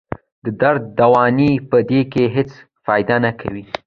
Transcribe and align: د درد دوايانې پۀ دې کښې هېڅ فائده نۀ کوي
د 0.43 0.45
درد 0.61 0.83
دوايانې 0.99 1.51
پۀ 1.69 1.77
دې 1.89 2.01
کښې 2.11 2.25
هېڅ 2.35 2.49
فائده 2.85 3.15
نۀ 3.23 3.31
کوي 3.41 3.63